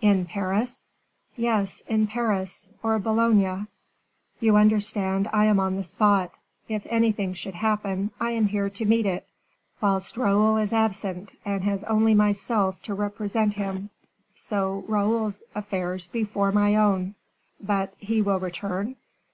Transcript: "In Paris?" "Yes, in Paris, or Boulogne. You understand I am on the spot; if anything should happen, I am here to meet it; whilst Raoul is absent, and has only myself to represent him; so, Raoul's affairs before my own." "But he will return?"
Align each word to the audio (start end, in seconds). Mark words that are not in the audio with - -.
"In 0.00 0.24
Paris?" 0.24 0.88
"Yes, 1.36 1.82
in 1.86 2.06
Paris, 2.06 2.70
or 2.82 2.98
Boulogne. 2.98 3.68
You 4.40 4.56
understand 4.56 5.28
I 5.30 5.44
am 5.44 5.60
on 5.60 5.76
the 5.76 5.84
spot; 5.84 6.38
if 6.70 6.86
anything 6.88 7.34
should 7.34 7.56
happen, 7.56 8.10
I 8.18 8.30
am 8.30 8.46
here 8.46 8.70
to 8.70 8.84
meet 8.86 9.04
it; 9.04 9.28
whilst 9.82 10.16
Raoul 10.16 10.56
is 10.56 10.72
absent, 10.72 11.34
and 11.44 11.64
has 11.64 11.84
only 11.84 12.14
myself 12.14 12.80
to 12.84 12.94
represent 12.94 13.52
him; 13.56 13.90
so, 14.34 14.86
Raoul's 14.88 15.42
affairs 15.54 16.06
before 16.06 16.50
my 16.50 16.76
own." 16.76 17.14
"But 17.60 17.92
he 17.98 18.22
will 18.22 18.40
return?" 18.40 18.96